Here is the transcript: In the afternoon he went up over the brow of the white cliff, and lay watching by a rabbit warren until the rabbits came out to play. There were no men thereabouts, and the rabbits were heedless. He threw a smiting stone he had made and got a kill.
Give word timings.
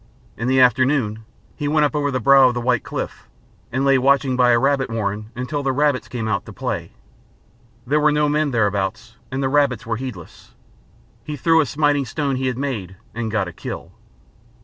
In 0.35 0.47
the 0.47 0.59
afternoon 0.59 1.25
he 1.55 1.67
went 1.67 1.85
up 1.85 1.95
over 1.95 2.09
the 2.09 2.19
brow 2.19 2.47
of 2.47 2.55
the 2.55 2.59
white 2.59 2.83
cliff, 2.83 3.29
and 3.71 3.85
lay 3.85 3.99
watching 3.99 4.35
by 4.35 4.49
a 4.49 4.57
rabbit 4.57 4.89
warren 4.89 5.29
until 5.35 5.61
the 5.61 5.71
rabbits 5.71 6.07
came 6.07 6.27
out 6.27 6.43
to 6.47 6.51
play. 6.51 6.93
There 7.85 7.99
were 7.99 8.11
no 8.11 8.27
men 8.27 8.49
thereabouts, 8.49 9.17
and 9.29 9.43
the 9.43 9.47
rabbits 9.47 9.85
were 9.85 9.97
heedless. 9.97 10.55
He 11.23 11.35
threw 11.37 11.61
a 11.61 11.67
smiting 11.67 12.07
stone 12.07 12.37
he 12.37 12.47
had 12.47 12.57
made 12.57 12.95
and 13.13 13.29
got 13.29 13.47
a 13.47 13.53
kill. 13.53 13.91